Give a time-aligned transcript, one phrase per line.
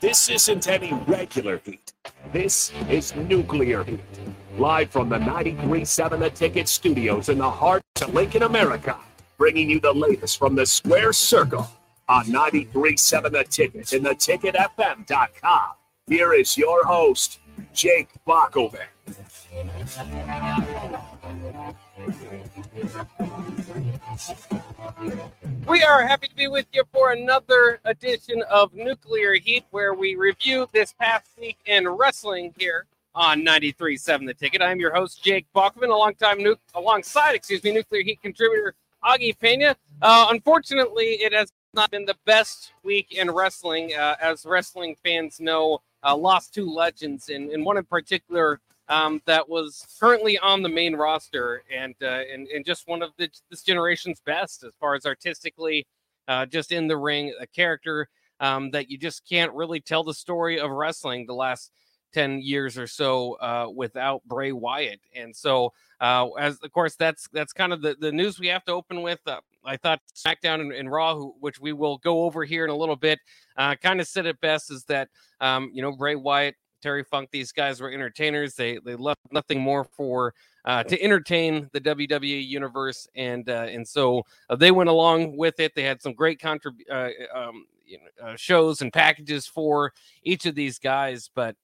[0.00, 1.94] This isn't any regular heat.
[2.30, 4.00] This is nuclear heat.
[4.58, 8.98] Live from the 93.7 The Ticket studios in the heart of Lincoln, America.
[9.38, 11.70] Bringing you the latest from the Square Circle
[12.10, 15.70] on 93.7 The Ticket and theticketfm.com.
[16.08, 17.38] Here is your host,
[17.72, 18.95] Jake Bakovic.
[25.66, 30.16] We are happy to be with you for another edition of Nuclear Heat, where we
[30.16, 34.60] review this past week in wrestling here on 93.7 The Ticket.
[34.60, 39.76] I'm your host, Jake Bachman, alongside, nu- alongside excuse me, Nuclear Heat contributor Augie Pena.
[40.02, 43.92] Uh, unfortunately, it has not been the best week in wrestling.
[43.94, 49.20] Uh, as wrestling fans know, uh, lost two legends, and, and one in particular um,
[49.26, 53.28] that was currently on the main roster and, uh, and, and just one of the,
[53.50, 55.86] this generation's best as far as artistically,
[56.28, 58.08] uh, just in the ring, a character
[58.40, 61.70] um, that you just can't really tell the story of wrestling the last
[62.12, 65.00] 10 years or so uh, without Bray Wyatt.
[65.14, 68.64] And so, uh, as of course, that's that's kind of the, the news we have
[68.66, 69.20] to open with.
[69.26, 72.70] Uh, I thought SmackDown and, and Raw, who, which we will go over here in
[72.70, 73.18] a little bit,
[73.56, 75.08] uh, kind of said it best is that,
[75.40, 76.54] um, you know, Bray Wyatt
[76.86, 77.30] Terry Funk.
[77.32, 78.54] These guys were entertainers.
[78.54, 80.34] They they left nothing more for
[80.64, 85.58] uh, to entertain the WWE universe, and uh, and so uh, they went along with
[85.58, 85.74] it.
[85.74, 89.92] They had some great contrib- uh, um, you know, uh, shows and packages for
[90.22, 91.56] each of these guys, but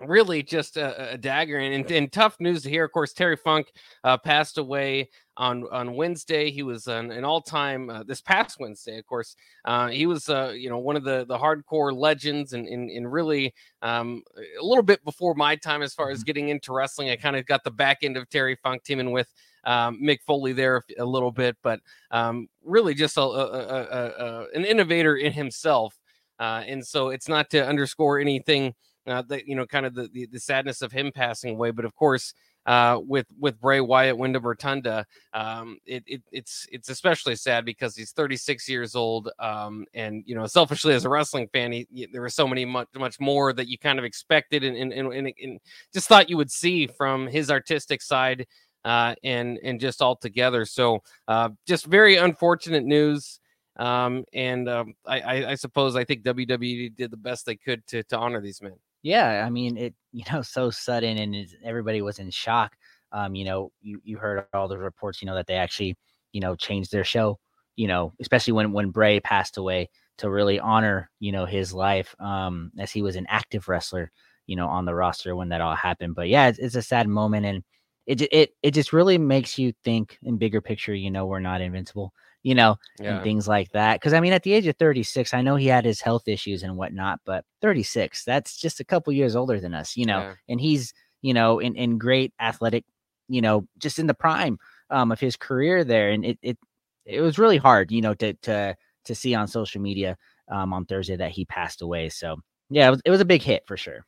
[0.00, 2.84] really just a, a dagger and, and, and, tough news to hear.
[2.84, 3.72] Of course, Terry Funk
[4.04, 6.50] uh, passed away on on Wednesday.
[6.50, 8.98] He was an, an all time uh, this past Wednesday.
[8.98, 12.66] Of course, uh, he was uh, you know one of the the hardcore legends and
[12.66, 14.22] and, and really um,
[14.60, 16.26] a little bit before my time as far as mm-hmm.
[16.26, 17.10] getting into wrestling.
[17.10, 19.28] I kind of got the back end of Terry Funk teaming with.
[19.64, 21.80] Um, Mick Foley there a little bit, but
[22.12, 25.98] um, really just a, a, a, an innovator in himself.
[26.38, 28.74] Uh, and so it's not to underscore anything
[29.06, 31.70] uh, that you know, kind of the, the, the sadness of him passing away.
[31.70, 32.34] But of course,
[32.66, 37.94] uh, with with Bray Wyatt, Windham Rotunda, um, it, it, it's it's especially sad because
[37.94, 42.06] he's 36 years old, um, and you know, selfishly as a wrestling fan, he, he,
[42.06, 45.32] there were so many much much more that you kind of expected and and, and,
[45.40, 45.60] and,
[45.94, 48.46] just thought you would see from his artistic side.
[48.84, 53.40] Uh, and and just all together, so uh, just very unfortunate news.
[53.76, 57.84] Um, and um, I, I, I suppose I think WWE did the best they could
[57.88, 58.76] to to honor these men.
[59.06, 59.94] Yeah, I mean it.
[60.12, 62.72] You know, so sudden, and everybody was in shock.
[63.12, 65.20] Um, you know, you you heard all the reports.
[65.20, 65.96] You know that they actually,
[66.32, 67.38] you know, changed their show.
[67.76, 72.14] You know, especially when when Bray passed away to really honor you know his life
[72.20, 74.10] um as he was an active wrestler
[74.46, 77.06] you know on the roster when that all happened but yeah it's, it's a sad
[77.06, 77.62] moment and
[78.06, 81.60] it it it just really makes you think in bigger picture you know we're not
[81.60, 82.14] invincible
[82.46, 83.16] you know, yeah.
[83.16, 83.94] and things like that.
[83.94, 86.62] Because I mean, at the age of 36, I know he had his health issues
[86.62, 90.34] and whatnot, but 36, that's just a couple years older than us, you know, yeah.
[90.48, 92.84] and he's, you know, in, in great athletic,
[93.28, 96.10] you know, just in the prime um, of his career there.
[96.10, 96.56] And it, it,
[97.04, 100.16] it was really hard, you know, to, to, to see on social media
[100.48, 102.10] um, on Thursday that he passed away.
[102.10, 102.36] So
[102.70, 104.06] yeah, it was, it was a big hit for sure.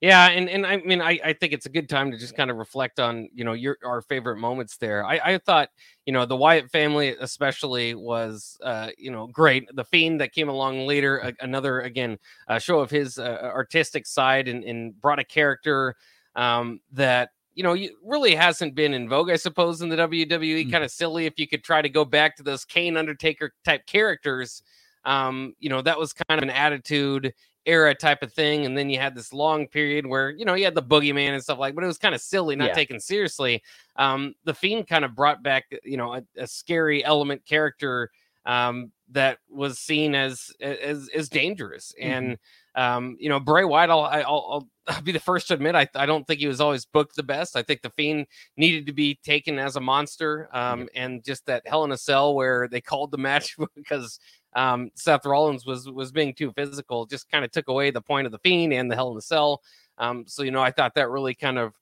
[0.00, 2.52] Yeah, and and I mean, I, I think it's a good time to just kind
[2.52, 5.04] of reflect on you know your our favorite moments there.
[5.04, 5.70] I, I thought
[6.06, 9.68] you know the Wyatt family especially was uh, you know great.
[9.74, 12.16] The Fiend that came along later, a, another again
[12.46, 15.96] a show of his uh, artistic side and, and brought a character
[16.36, 20.60] um, that you know really hasn't been in vogue, I suppose, in the WWE.
[20.60, 20.70] Mm-hmm.
[20.70, 23.84] Kind of silly if you could try to go back to those Kane Undertaker type
[23.86, 24.62] characters.
[25.04, 27.34] Um, you know that was kind of an attitude
[27.68, 28.66] era type of thing.
[28.66, 31.42] And then you had this long period where, you know, you had the boogeyman and
[31.42, 32.74] stuff like, but it was kind of silly, not yeah.
[32.74, 33.62] taken seriously.
[33.96, 38.10] Um, the Fiend kind of brought back, you know, a, a scary element character
[38.46, 41.92] um, that was seen as as as dangerous.
[42.00, 42.10] Mm-hmm.
[42.10, 42.38] And
[42.74, 46.06] um, you know, Bray Wyatt, I'll, I'll, I'll be the first to admit, I, I
[46.06, 47.56] don't think he was always booked the best.
[47.56, 48.26] I think the Fiend
[48.56, 50.86] needed to be taken as a monster, um, mm-hmm.
[50.94, 54.18] and just that Hell in a Cell where they called the match because
[54.54, 58.26] um, Seth Rollins was was being too physical, just kind of took away the point
[58.26, 59.62] of the Fiend and the Hell in the Cell.
[59.98, 61.74] Um, so you know, I thought that really kind of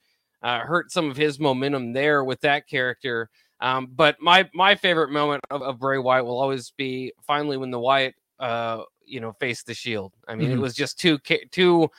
[0.43, 3.31] uh, hurt some of his momentum there with that character.
[3.61, 7.71] Um, but my my favorite moment of, of, Bray Wyatt will always be finally when
[7.71, 10.13] the Wyatt uh, you know faced the Shield.
[10.29, 10.59] I mean, mm-hmm.
[10.59, 11.19] it was just two
[11.51, 11.91] two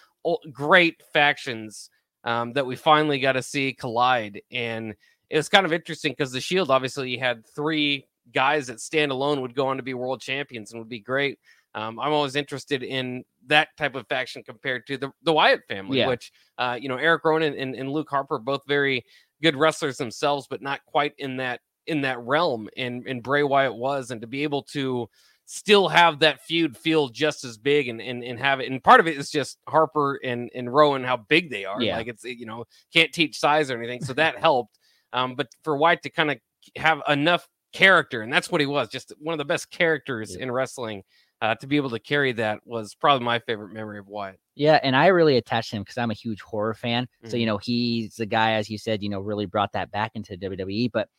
[0.51, 1.89] great factions
[2.23, 4.95] um, that we finally got to see collide, and
[5.29, 9.41] it was kind of interesting because the Shield obviously had three guys that stand alone
[9.41, 11.39] would go on to be world champions and would be great.
[11.75, 15.99] Um, I'm always interested in that type of faction compared to the, the Wyatt family,
[15.99, 16.07] yeah.
[16.07, 19.05] which, uh, you know, Eric Rowan and, and Luke Harper, both very
[19.43, 22.67] good wrestlers themselves, but not quite in that in that realm.
[22.75, 25.07] And, and Bray Wyatt was, and to be able to
[25.45, 28.99] still have that feud feel just as big and, and and have it and part
[28.99, 31.95] of it is just Harper and and Rowan how big they are Yeah.
[31.95, 34.77] like it's you know can't teach size or anything so that helped
[35.13, 36.37] um but for Wyatt to kind of
[36.75, 40.43] have enough character and that's what he was just one of the best characters Yeah.
[40.43, 41.03] in wrestling
[41.41, 44.79] uh, to be able to carry that was probably my favorite memory of Wyatt Yeah,
[44.81, 47.07] and I really attached him because I'm a huge horror fan.
[47.25, 47.39] So Mhm.
[47.41, 50.35] you know, he's the guy, as you said, you know, really brought that back into
[50.37, 50.87] WWE.
[50.91, 51.09] But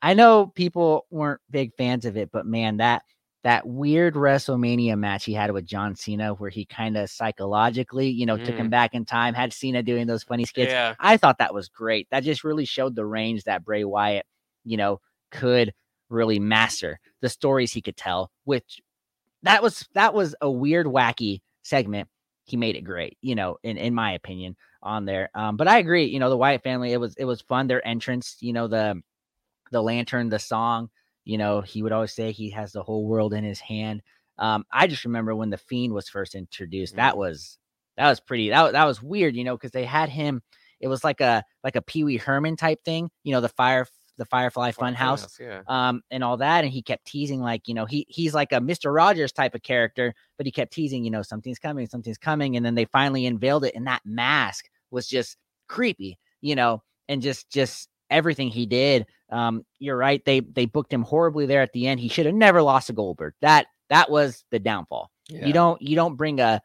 [0.00, 3.02] I know people weren't big fans of it, but man, that
[3.42, 8.26] that weird WrestleMania match he had with John Cena, where he kind of psychologically, you
[8.26, 10.72] know, took him back in time, had Cena doing those funny skits.
[10.72, 12.08] yeah I thought that was great.
[12.10, 14.26] That just really showed the range that Bray Wyatt,
[14.64, 15.00] you know,
[15.30, 15.72] could
[16.08, 18.80] really master the stories he could tell, which
[19.42, 22.08] that was that was a weird, wacky segment.
[22.44, 25.30] He made it great, you know, in in my opinion, on there.
[25.34, 27.66] Um, but I agree, you know, the Wyatt family, it was it was fun.
[27.66, 29.02] Their entrance, you know, the
[29.72, 30.90] the lantern, the song,
[31.24, 34.02] you know, he would always say he has the whole world in his hand.
[34.38, 37.18] Um, I just remember when the fiend was first introduced, that Mhm.
[37.18, 37.58] was
[37.96, 40.42] that was pretty that, that was weird, you know, because they had him,
[40.80, 43.86] it was like a like a Pee Wee Herman type thing, you know, the fire
[44.16, 47.84] the Firefly Funhouse yeah um and all that and he kept teasing like you know
[47.84, 51.22] he he's like a mr rogers type of character but he kept teasing you know
[51.22, 55.36] something's coming something's coming and then they finally unveiled it and that mask was just
[55.68, 60.92] creepy you know and just just everything he did um you're right they they booked
[60.92, 64.10] him horribly there at the end he should have never lost to goldberg that that
[64.10, 65.44] was the downfall yeah.
[65.44, 66.60] you don't you don't bring a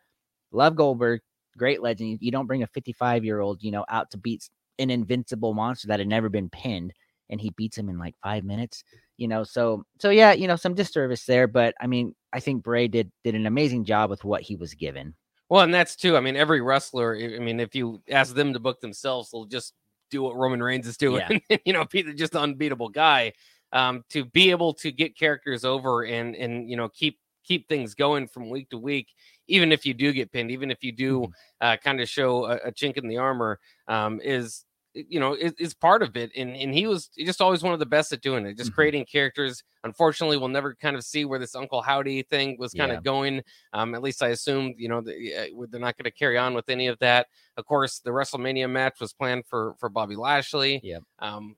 [0.51, 1.21] love goldberg
[1.57, 4.47] great legend you don't bring a 55 year old you know out to beat
[4.79, 6.93] an invincible monster that had never been pinned
[7.31, 8.83] and he beats him in like five minutes
[9.17, 12.61] you know so so yeah you know some disservice there but i mean i think
[12.63, 15.15] bray did did an amazing job with what he was given
[15.49, 16.15] Well, and that's too.
[16.15, 17.13] I mean, every wrestler.
[17.17, 19.73] I mean, if you ask them to book themselves, they'll just
[20.09, 21.41] do what Roman Reigns is doing.
[21.65, 23.33] you know, be the just unbeatable guy.
[23.73, 27.95] Um, to be able to get characters over and and you know keep keep things
[27.95, 29.07] going from week to week,
[29.47, 31.31] even if you do get pinned, even if you do Mhm.
[31.59, 35.53] uh, kind of show a, a chink in the armor, um, is you know is,
[35.59, 36.31] is part of it.
[36.35, 38.75] And and he was just always one of the best at doing it, just Mhm.
[38.75, 39.63] creating characters.
[39.83, 42.97] Unfortunately, we'll never kind of see where this Uncle Howdy thing was kind Yeah.
[42.97, 43.41] of going.
[43.73, 46.53] Um, at least I assumed, you know, that, uh, they're not going to carry on
[46.53, 47.27] with any of that.
[47.57, 50.79] Of course, the WrestleMania match was planned for for Bobby Lashley.
[50.83, 51.55] yeah Um,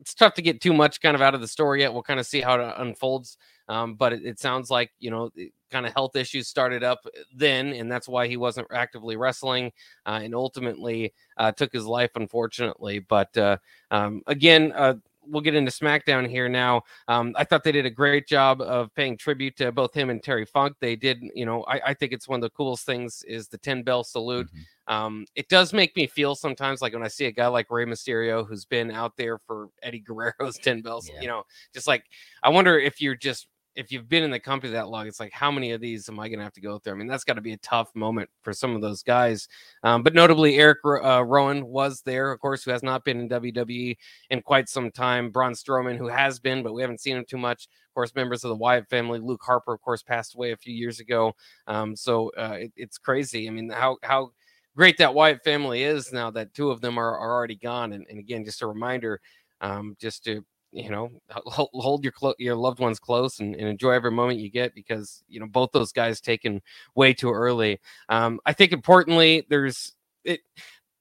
[0.00, 1.92] it's tough to get too much kind of out of the story yet.
[1.92, 3.36] We'll kind of see how it unfolds.
[3.72, 5.30] Um, but it, it sounds like you know,
[5.70, 7.00] kind of health issues started up
[7.34, 9.72] then, and that's why he wasn't actively wrestling,
[10.06, 12.98] uh, and ultimately uh, took his life, unfortunately.
[12.98, 13.56] But uh,
[13.90, 14.94] um, again, uh,
[15.26, 16.82] we'll get into SmackDown here now.
[17.08, 20.22] Um, I thought they did a great job of paying tribute to both him and
[20.22, 20.74] Terry Funk.
[20.80, 23.58] They did, you know, I, I think it's one of the coolest things is the
[23.58, 24.48] 10 bell salute.
[24.52, 24.92] Mhm.
[24.92, 27.86] Um, it does make me feel sometimes like when I see a guy like Rey
[27.86, 31.20] Mysterio who's been out there for Eddie Guerrero's 10 bells, Yeah.
[31.20, 32.04] you know, just like
[32.42, 35.32] I wonder if you're just if you've been in the company that long, it's like
[35.32, 36.92] how many of these am I going to have to go through?
[36.92, 39.48] I mean, that's got to be a tough moment for some of those guys.
[39.82, 43.28] Um, but notably, Eric uh, Rowan was there, of course, who has not been in
[43.28, 43.96] WWE
[44.30, 45.30] in quite some time.
[45.30, 47.64] Braun Strowman, who has been, but we haven't seen him too much.
[47.64, 49.18] Of course, members of the Wyatt family.
[49.18, 51.34] Luke Harper, of course, passed away a few years ago.
[51.66, 53.48] Um, so uh, it, it's crazy.
[53.48, 54.32] I mean, how how
[54.76, 57.92] great that Wyatt family is now that two of them are, are already gone.
[57.92, 59.20] And, and again, just a reminder,
[59.60, 63.90] um, just to you know hold, your clo- your loved ones close and, and enjoy
[63.90, 66.62] every moment you get because you know both those guys taken
[66.94, 67.78] way too early.
[68.08, 69.92] Um, I think importantly, there's
[70.24, 70.40] it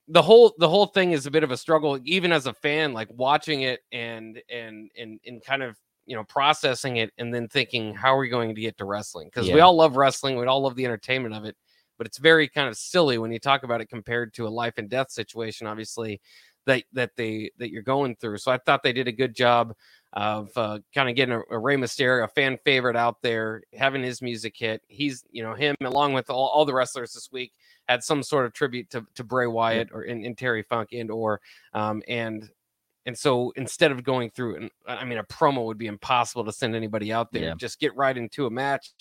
[0.08, 2.94] the whole the whole thing is a bit of a struggle even as a fan
[2.94, 7.48] like watching it and and and and kind of you know processing it and then
[7.48, 10.46] thinking how are we going to get to wrestling because we all love wrestling we
[10.46, 11.56] all love the entertainment of it
[11.98, 14.74] but it's very kind of silly when you talk about it compared to a life
[14.78, 16.20] and death situation obviously
[16.66, 19.74] that that they that you're going through so i thought they did a good job
[20.14, 24.04] of uh, kind of getting a, a Rey Mysterio, a fan favorite out there, having
[24.04, 24.82] his music hit.
[24.88, 27.54] He's, you know, him along with all, all the wrestlers this week
[27.88, 31.10] had some sort of tribute to, to Bray Wyatt or in, in Terry Funk and
[31.10, 31.42] or
[31.74, 32.50] um and
[33.06, 36.52] and so instead of going through and I mean a promo would be impossible to
[36.52, 37.44] send anybody out there.
[37.44, 37.54] Yeah.
[37.58, 38.92] Just get right into a match.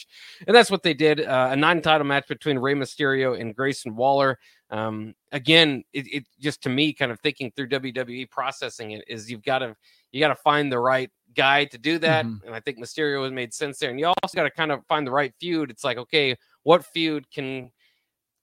[0.46, 1.20] And that's what they did.
[1.20, 4.38] Uh, a non-title match between Rey Mysterio and Grayson Waller.
[4.70, 9.30] Um again, it, it just to me kind of thinking through WWE processing it is
[9.30, 9.74] you've got to
[10.12, 12.24] you got to find the right guy to do that.
[12.24, 12.44] Mhm.
[12.44, 13.90] And I think Mysterio has made sense there.
[13.90, 15.70] And you also got to kind of find the right feud.
[15.70, 17.70] It's like, okay, what feud can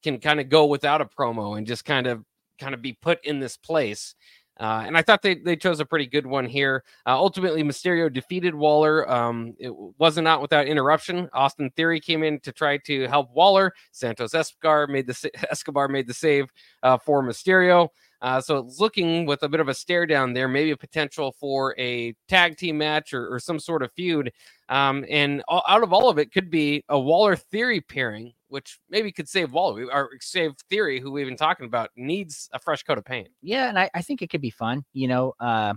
[0.04, 2.24] can kind of go without a promo and just kind of
[2.60, 4.16] kind of be put in this place.
[4.60, 6.84] Uh, and I thought they, they chose a pretty good one here.
[7.06, 9.10] Uh, ultimately, Mysterio defeated Waller.
[9.10, 11.30] Um, it wasn't out without interruption.
[11.34, 13.74] Austin Theory came in to try to help Waller.
[13.92, 16.48] Santos Escobar made the Escobar made the save
[16.84, 17.90] uh, for Mysterio.
[18.22, 21.36] Uh, so it's looking with a bit of a stare down there, maybe a potential
[21.40, 24.32] for a tag team match or, or some sort of feud.
[24.70, 28.80] Um, and all, out of all of it could be a Waller Theory pairing, which
[28.90, 32.84] maybe could save Waller or save Theory, who we've been talking about, needs a fresh
[32.84, 33.30] coat of paint.
[33.42, 34.84] Yeah, and I, I think it could be fun.
[34.94, 35.74] You know, uh,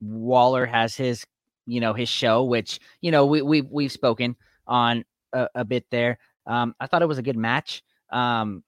[0.00, 1.24] Waller has his,
[1.66, 5.86] you know, his show, which you know we we we've spoken on a, a bit
[5.90, 6.18] there.
[6.46, 7.82] Um, I thought it was a good match.
[8.10, 8.62] Um,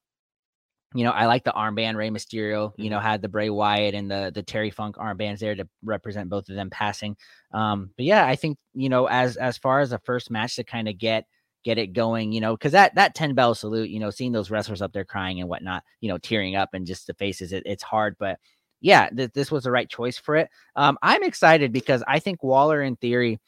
[0.94, 1.96] you know, I like the armband.
[1.96, 3.06] Rey Mysterio, you know, Mm-hmm.
[3.06, 6.56] had the Bray Wyatt and the the Terry Funk armbands there to represent both of
[6.56, 7.16] them passing.
[7.52, 10.64] Um, but yeah, I think you know, as as far as a first match to
[10.64, 11.26] kind of get
[11.68, 14.50] get it going, you know, because that that ten bell salute, you know, seeing those
[14.50, 17.62] wrestlers up there crying and whatnot, you know, tearing up and just the faces, it,
[17.66, 18.16] it's hard.
[18.18, 18.38] But
[18.80, 20.48] yeah, th- this was the right choice for it.
[20.76, 23.40] Um, I'm excited because I think Waller, in theory,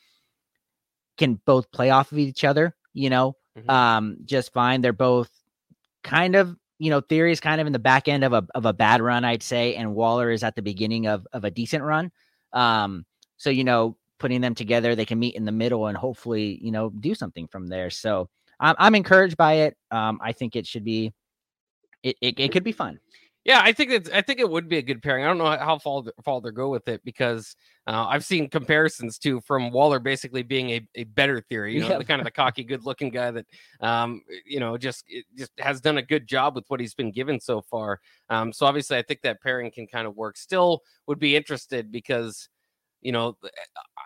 [1.16, 2.74] can both play off of each other.
[2.92, 3.70] You know, Mhm.
[3.70, 4.80] um, just fine.
[4.82, 5.30] They're both
[6.02, 8.66] kind of, you know, Theory is kind of in the back end of a of
[8.66, 11.84] a bad run, I'd say, and Waller is at the beginning of of a decent
[11.84, 12.10] run.
[12.52, 13.04] Um,
[13.36, 16.70] so you know, putting them together, they can meet in the middle and hopefully, you
[16.70, 17.90] know, do something from there.
[17.90, 18.28] So
[18.60, 19.76] I'm I'm encouraged by it.
[19.90, 21.12] Um, I think it should be,
[22.04, 23.00] it it, it could be fun.
[23.42, 25.24] Yeah, I think it's I think it would be a good pairing.
[25.24, 29.18] I don't know how far far they go with it because uh, I've seen comparisons
[29.18, 31.98] too from Waller basically being a, a better theory, you know, Yeah.
[31.98, 33.46] the kind of the cocky, good looking guy that
[33.80, 37.10] um you know just it just has done a good job with what he's been
[37.10, 38.00] given so far.
[38.28, 40.36] Um, so obviously I think that pairing can kind of work.
[40.36, 42.50] Still would be interested because
[43.00, 43.36] you know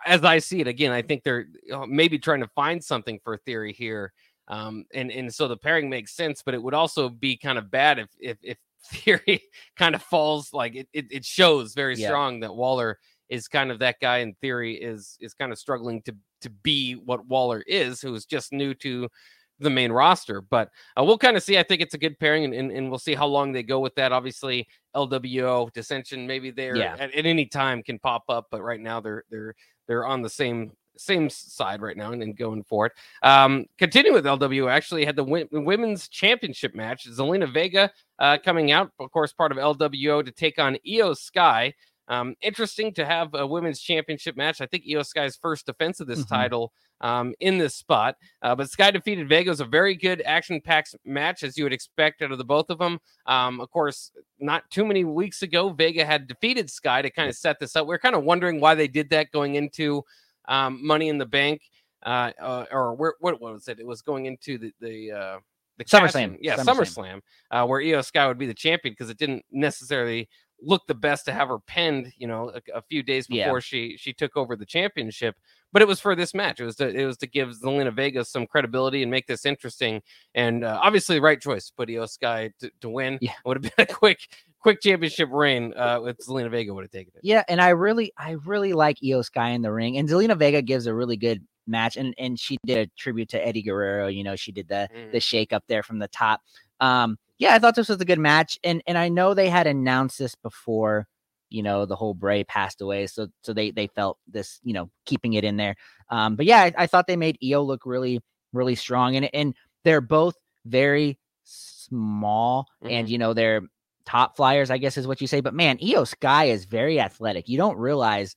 [0.05, 3.37] as I see it again, I think they're uh, maybe trying to find something for
[3.37, 4.13] theory here.
[4.47, 7.71] Um, and and so the pairing makes sense, but it would also be kind of
[7.71, 9.41] bad if if if theory
[9.75, 12.07] kind of falls like it, it, it shows very Yeah.
[12.07, 12.99] strong that Waller
[13.29, 16.93] is kind of that guy in theory is is kind of struggling to to be
[16.93, 19.09] what Waller is, who is just new to
[19.59, 20.41] the main roster.
[20.41, 20.69] But
[20.99, 21.57] uh, we'll kind of see.
[21.57, 23.79] I think it's a good pairing, and, and, and we'll see how long they go
[23.79, 24.11] with that.
[24.11, 26.95] Obviously, LWO dissension maybe there Yeah.
[26.99, 29.53] at, at any time can pop up, but right now they're they're
[29.87, 32.93] they're on the same same side right now and, and going for it.
[33.21, 37.05] Um, continuing with LWO, actually had the women's championship match.
[37.09, 41.73] Zelina Vega uh, coming out, of course, part of LWO to take on Iyo Sky.
[42.07, 44.61] Um, interesting to have a women's championship match.
[44.61, 46.29] I think Iyo Sky's first defense of this Mhm.
[46.29, 48.15] title um, in this spot.
[48.41, 49.47] Uh, but Sky defeated Vega.
[49.47, 52.45] It was a very good action packed match, as you would expect out of the
[52.45, 52.99] both of them.
[53.25, 57.35] Um, of course, not too many weeks ago, Vega had defeated Sky to kind of
[57.35, 57.87] set this up.
[57.87, 60.03] We are kind of wondering why they did that going into
[60.47, 61.61] um, Money in the Bank.
[62.03, 63.79] Uh, uh, or where, what was it?
[63.79, 65.39] It was going into the the uh,
[65.77, 66.37] the SummerSlam.
[66.39, 66.75] yeah, SummerSlam.
[66.75, 70.29] SummerSlam, uh, where Iyo Sky would be the champion because it didn't necessarily
[70.61, 73.45] look the best to have her pinned, you know, a, a few days Yeah.
[73.45, 75.35] before she she took over the championship.
[75.73, 76.59] But it was for this match.
[76.61, 80.01] It was to it was to give Zelina Vega some credibility and make this interesting.
[80.33, 83.17] And uh, obviously, the right choice put Iyo Sky to, to win.
[83.21, 83.31] Yeah.
[83.31, 84.19] It would have been a quick
[84.59, 87.21] quick championship reign uh, with Zelina Vega would have taken it.
[87.23, 90.61] Yeah, and I really, I really like Iyo Sky in the ring, and Zelina Vega
[90.61, 94.07] gives a really good match, and and she did a tribute to Eddie Guerrero.
[94.07, 95.11] You know, she did the Mm.
[95.11, 96.41] the shake up there from the top.
[96.79, 99.67] Um, yeah, I thought this was a good match, and and I know they had
[99.67, 101.07] announced this before,
[101.49, 104.89] you know, the whole Bray passed away, so so they they felt this, you know,
[105.05, 105.75] keeping it in there.
[106.09, 108.21] Um, but yeah, I, I thought they made Iyo look really
[108.53, 113.11] really strong, and and they're both very small, and Mhm.
[113.11, 113.61] you know they're
[114.05, 115.41] top flyers, I guess is what you say.
[115.41, 117.49] But man, Iyo Sky is very athletic.
[117.49, 118.35] You don't realize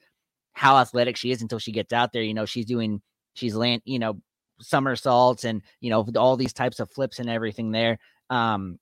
[0.55, 2.23] how athletic she is until she gets out there.
[2.23, 3.01] You know, she's doing,
[3.35, 4.21] she's land, you know,
[4.61, 7.99] somersaults and you know all these types of flips and everything there.
[8.31, 8.79] Um,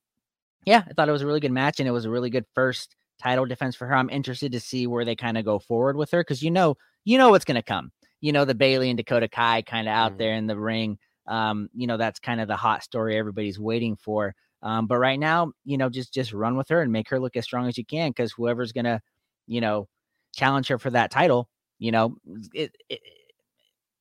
[0.67, 2.47] yeah, I thought it was a really good match and it was a really good
[2.55, 3.97] first title defense for her.
[3.97, 6.77] I'm interested to see where they kind of go forward with her because you know,
[7.05, 7.93] you know what's gonna come.
[8.21, 10.19] You know, the Bayley and Dakota Kai kind of out Mhm.
[10.19, 10.99] there in the ring.
[11.27, 14.35] Um, you know, that's kind of the hot story everybody's waiting for.
[14.63, 17.37] Um, but right now, you know, just just run with her and make her look
[17.37, 19.01] as strong as you can because whoever's gonna,
[19.47, 19.89] you know,
[20.35, 22.17] challenge her for that title, you know,
[22.55, 23.01] it, it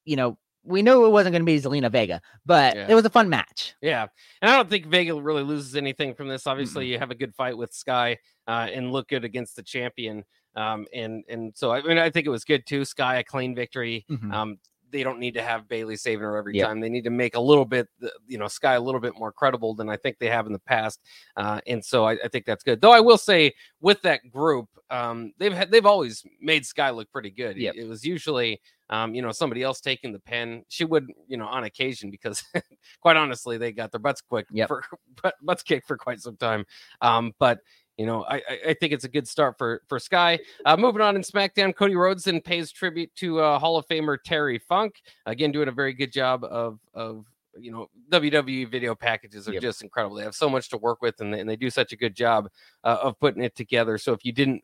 [0.06, 2.88] you know, we knew it wasn't going to be Zelina Vega, but Yeah.
[2.90, 3.76] it was a fun match.
[3.82, 4.08] Yeah,
[4.42, 6.48] and I don't think Vega really loses anything from this.
[6.48, 8.18] Obviously, you have a good fight with Sky
[8.48, 10.24] uh, and look good against the champion.
[10.56, 12.86] Um, and and so I mean, I think it was good too.
[12.86, 14.06] Sky a clean victory.
[14.10, 14.34] Mhm.
[14.34, 14.58] Um,
[14.96, 16.68] they don't need to have Bayley saving her every Yep.
[16.68, 16.80] time.
[16.80, 17.90] They need to make a little bit,
[18.28, 20.60] you know, Sky a little bit more credible than I think they have in the
[20.60, 21.02] past.
[21.36, 22.80] Uh, and so I, I think that's good.
[22.80, 27.12] Though I will say, with that group, um, they've had they've always made Sky look
[27.12, 27.58] pretty good.
[27.58, 27.76] Yep.
[27.76, 30.64] It, it was usually, um, you know, somebody else taking the pen.
[30.70, 32.42] She would, you know, on occasion because,
[33.02, 34.70] quite honestly, they got their butts quick Yep.
[34.70, 34.84] for
[35.22, 36.66] butt- butts kicked for quite some time.
[37.02, 37.60] Um, but
[37.98, 40.40] you know, I, I- think it's a good start for for Sky.
[40.66, 44.18] Uh, moving on in SmackDown, Cody Rhodes then pays tribute to uh, Hall of Famer
[44.24, 45.02] Terry Funk.
[45.26, 47.26] Again, doing a very good job of of
[47.58, 49.62] you know, WWE video packages are Yep.
[49.62, 50.18] just incredible.
[50.18, 52.14] They have so much to work with, and they, and they do such a good
[52.14, 52.50] job
[52.84, 53.98] uh, of putting it together.
[53.98, 54.62] So if you didn't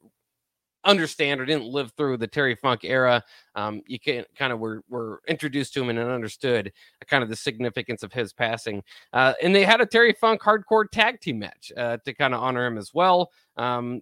[0.84, 3.24] understand or didn't live through the Terry Funk era,
[3.56, 6.72] um, you can kind of were were introduced to him and understood
[7.08, 8.84] kind of the significance of his passing.
[9.14, 12.42] Uh, and they had a Terry Funk hardcore tag team match uh, to kind of
[12.42, 13.32] honor him as well.
[13.58, 14.02] Um,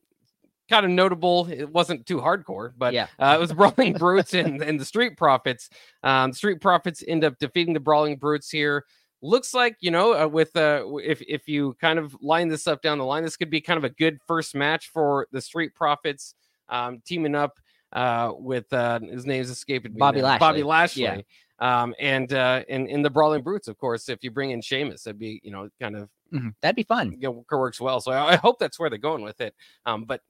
[0.70, 1.48] kind of notable.
[1.50, 3.08] It wasn't too hardcore, but Yeah.
[3.18, 5.70] uh, it was Brawling Brutes and, and the Street Profits.
[6.04, 8.86] Um, Street Profits end up defeating the Brawling Brutes here.
[9.22, 12.82] Looks like you know, uh, with uh, if if you kind of line this up
[12.82, 15.76] down the line, this could be kind of a good first match for the Street
[15.76, 16.36] Profits
[16.70, 17.60] um, teaming up
[17.94, 20.38] uh, with uh, his name's escaping me Bobby now.
[20.38, 21.04] Bobby Lashley.
[21.04, 21.26] Lashley.
[21.62, 21.82] Yeah.
[21.84, 25.20] Um, and uh, in the Brawling Brutes, of course, if you bring in Sheamus, that'd
[25.20, 26.54] be you know kind of Mhm.
[26.62, 27.12] That'd be fun.
[27.20, 28.00] you know, works well.
[28.02, 29.56] So I, I hope that's where they're going with it.
[29.88, 30.22] Um, but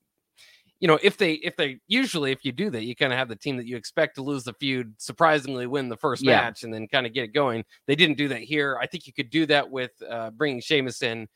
[0.79, 3.27] you know, if they if they usually if you do that, you kind of have
[3.27, 6.37] the team that you expect to lose the feud surprisingly win the first Yeah.
[6.39, 7.65] match and then kind of get it going.
[7.85, 8.77] They didn't do that here.
[8.81, 11.27] I think you could do that with uh, bringing Sheamus in,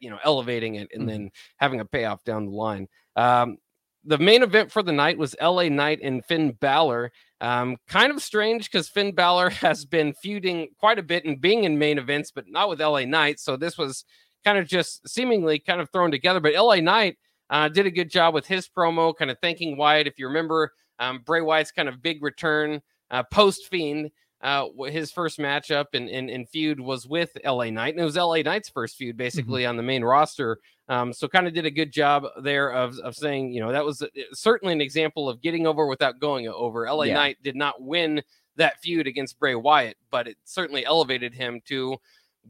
[0.00, 1.06] you know, elevating it and Mhm.
[1.06, 2.88] then having a payoff down the line.
[3.14, 3.58] Um,
[4.04, 7.12] the main event for the night was LA Knight and Finn Balor.
[7.40, 11.64] Um, kind of strange because Finn Balor has been feuding quite a bit and being
[11.64, 13.40] in main events, but not with LA Knight.
[13.40, 14.04] So this was
[14.44, 16.40] kind of just seemingly kind of thrown together.
[16.40, 17.16] But LA Knight
[17.50, 20.06] uh, did a good job with his promo, kind of thanking Wyatt.
[20.06, 22.80] If you remember, um, Bray Wyatt's kind of big return
[23.10, 24.10] uh, post Fiend.
[24.42, 28.16] Uh, his first matchup and, and, and feud was with LA Knight, and it was
[28.16, 30.58] LA Knight's first feud basically on the main roster.
[30.88, 33.84] Um, so kind of did a good job there of, of saying, you know, that
[33.84, 36.86] was uh, certainly an example of getting over without going over.
[36.90, 37.14] LA Yeah.
[37.14, 38.20] Knight did not win
[38.56, 41.96] that feud against Bray Wyatt, but it certainly elevated him to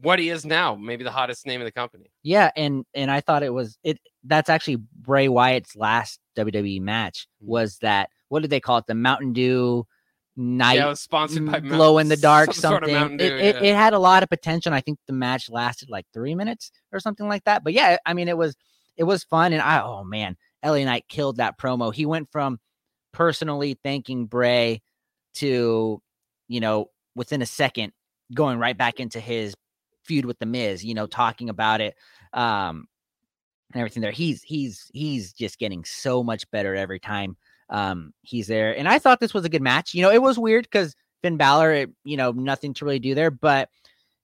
[0.01, 2.11] what he is now, maybe the hottest name in the company.
[2.23, 3.99] Yeah, and and I thought it was it.
[4.23, 7.27] That's actually Bray Wyatt's last WWE match.
[7.43, 7.47] Mhm.
[7.47, 8.87] Was that what did they call it?
[8.87, 9.85] The Mountain Dew
[10.35, 12.95] night yeah, it was sponsored by glow in the dark some sort of something.
[12.95, 13.71] Mountain it, Dew, it, yeah.
[13.71, 14.73] it had a lot of potential.
[14.73, 17.63] I think the match lasted like three minutes or something like that.
[17.63, 18.55] But yeah, I mean it was
[18.97, 21.93] it was fun, and I oh man, LA Knight killed that promo.
[21.93, 22.59] He went from
[23.11, 24.81] personally thanking Bray
[25.35, 26.01] to
[26.47, 27.93] you know within a second
[28.33, 29.55] going right back into his
[30.03, 30.83] feud with the Miz.
[30.83, 31.95] You know, talking about it.
[32.33, 32.87] Um,
[33.73, 34.11] and everything there.
[34.11, 37.35] He's he's he's just getting so much better every time
[37.73, 38.77] um he's there.
[38.77, 39.93] And I thought this was a good match.
[39.93, 43.15] You know, it was weird because Finn Balor, it, you know, nothing to really do
[43.15, 43.69] there, but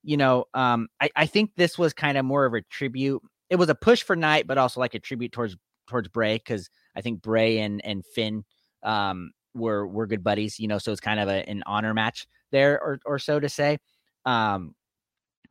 [0.03, 3.21] you know, um, I, I think this was kind of more of a tribute.
[3.49, 5.57] It was a push for Knight, but also like a tribute towards
[5.87, 8.45] towards Bray because I think Bray and and Finn
[8.83, 10.59] um were were good buddies.
[10.59, 13.49] You know, so it's kind of a, an honor match there, or or so to
[13.49, 13.77] say.
[14.25, 14.75] Um,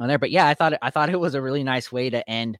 [0.00, 2.28] on there, but yeah, I thought I thought it was a really nice way to
[2.30, 2.58] end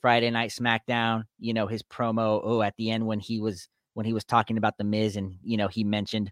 [0.00, 1.24] Friday Night SmackDown.
[1.38, 2.40] You know, his promo.
[2.44, 5.38] Oh, at the end when he was when he was talking about the Miz, and
[5.42, 6.30] you know, he mentioned,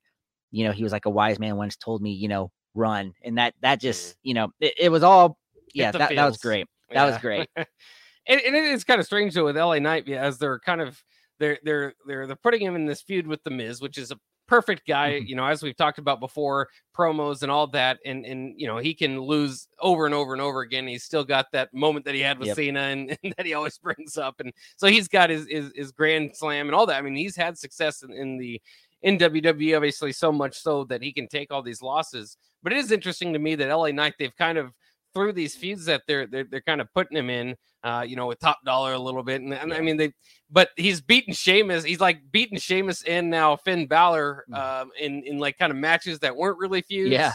[0.51, 3.39] you know, he was like a wise man once told me, you know, run, and
[3.39, 3.83] that that mm.
[3.83, 5.39] just, you know, it, it was all,
[5.73, 6.67] yeah, that, that was great.
[6.93, 7.49] That was great.
[7.57, 7.67] and,
[8.29, 11.03] and it is kind of strange though with LA Knight as they're kind of
[11.41, 14.19] they're they're they're they're putting him in this feud with the Miz, which is a
[14.47, 15.21] perfect guy.
[15.21, 15.29] Mhm.
[15.29, 18.79] You know, as we've talked about before, promos and all that, and and you know
[18.79, 20.87] he can lose over and over and over again.
[20.87, 22.57] He's still got that moment that he had with Yep.
[22.57, 25.93] Cena, and, and that he always brings up, and so he's got his his, his
[25.93, 26.99] grand slam and all that.
[26.99, 28.61] I mean, he's had success in, in the
[29.03, 32.39] in WWE, obviously, so much so that he can take all these losses.
[32.63, 34.73] But it is interesting to me that LA Knight they've kind of
[35.15, 38.27] through these feuds that they're they're, they're kind of putting him in, uh, you know,
[38.27, 40.13] with top dollar a little bit, and, and I mean they,
[40.51, 41.85] but he's beaten Sheamus.
[41.85, 44.83] He's like beating Sheamus and now Finn Balor Mm.
[44.83, 47.11] um, in in like kind of matches that weren't really feuds.
[47.11, 47.33] Yeah.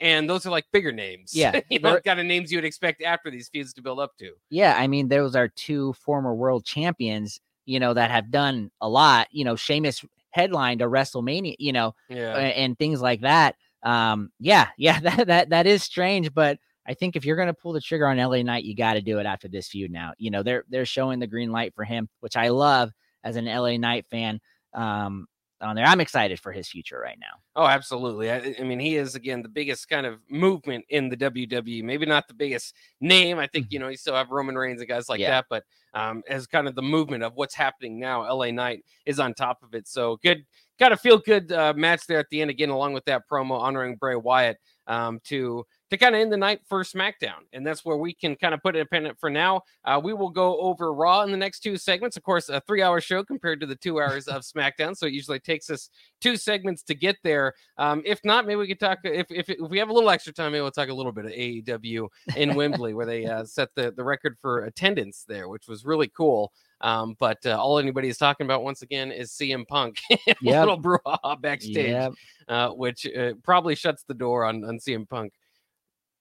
[0.00, 1.34] and those are like bigger names.
[1.34, 4.16] Yeah, you know, kind of names you would expect after these feuds to build up
[4.18, 4.32] to.
[4.50, 8.88] Yeah, I mean, those are two former world champions, you know, that have done a
[8.88, 9.26] lot.
[9.32, 13.56] You know, Sheamus headlined a WrestleMania, you know, Yeah, a- and things like that.
[13.82, 16.58] Um, yeah, yeah, that that that is strange, but
[16.88, 19.18] I think if you're gonna pull the trigger on LA Knight, you got to do
[19.18, 19.90] it after this feud.
[19.90, 22.90] Now, you know, they're they're showing the green light for him, which I love
[23.24, 24.40] as an LA Knight fan.
[24.74, 25.26] Um,
[25.60, 27.40] on there, I'm excited for his future right now.
[27.56, 28.30] Oh, absolutely.
[28.30, 31.82] I, I mean, he is again the biggest kind of movement in the WWE.
[31.82, 33.38] Maybe not the biggest name.
[33.38, 35.30] I think you know you still have Roman Reigns and guys like Yeah.
[35.30, 39.18] that, but um, as kind of the movement of what's happening now, LA Knight is
[39.18, 39.88] on top of it.
[39.88, 40.44] So good,
[40.78, 43.58] got a feel good uh, match there at the end again, along with that promo
[43.58, 47.84] honoring Bray Wyatt um, to to kind of end the night for SmackDown, and that's
[47.84, 49.62] where we can kind of put it in for now.
[49.84, 52.16] Uh, we will go over Raw in the next two segments.
[52.16, 55.38] Of course, a three-hour show compared to the two hours of SmackDown, so it usually
[55.40, 55.88] takes us
[56.20, 57.54] two segments to get there.
[57.78, 58.98] Um, if not, maybe we could talk.
[59.04, 61.24] If, if if we have a little extra time, maybe we'll talk a little bit
[61.24, 65.68] of AEW in Wembley, where they uh, set the the record for attendance there, which
[65.68, 66.52] was really cool.
[66.80, 70.36] Um, but uh, all anybody is talking about once again is CM Punk, Yep.
[70.42, 72.12] little brouhaha backstage, Yep.
[72.46, 75.32] uh, which uh, probably shuts the door on on CM Punk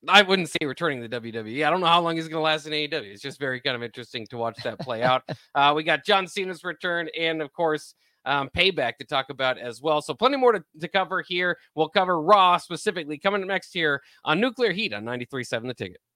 [0.08, 1.66] I wouldn't say returning the WWE.
[1.66, 3.12] I don't know how long he's going to last in AEW.
[3.12, 5.24] It's just very kind of interesting to watch that play out.
[5.56, 9.82] Uh, we got John Cena's return, and of course, um, payback to talk about as
[9.82, 10.02] well.
[10.02, 11.58] So, plenty more to, to cover here.
[11.74, 16.02] We'll cover Raw specifically coming up next here on Nuclear Heat on 93.7 The Ticket.